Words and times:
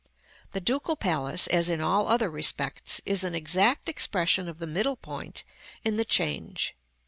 The 0.53 0.59
Ducal 0.59 0.95
Palace, 0.95 1.45
as 1.45 1.69
in 1.69 1.79
all 1.79 2.07
other 2.07 2.27
respects, 2.27 3.01
is 3.05 3.23
an 3.23 3.35
exact 3.35 3.87
expression 3.87 4.49
of 4.49 4.57
the 4.57 4.65
middle 4.65 4.95
point 4.95 5.43
in 5.85 5.95
the 5.95 6.05
change. 6.05 6.75